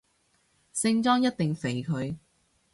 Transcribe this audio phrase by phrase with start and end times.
[0.73, 2.17] 聖莊一定肥佢